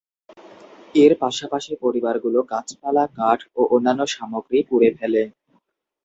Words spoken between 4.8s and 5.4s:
ফেলে।